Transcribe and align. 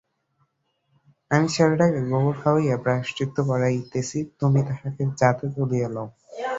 আমি 1.31 1.47
ছেলেটিকে 1.55 2.01
গোবর 2.09 2.35
খাওয়াইয়া 2.41 2.77
প্রায়শ্চিত্ত 2.83 3.35
করাইতেছি, 3.49 4.17
তোমরা 4.39 4.61
তাহাকে 4.69 5.03
জাতে 5.19 5.45
তুলিয়া 5.55 5.89
লও। 5.95 6.07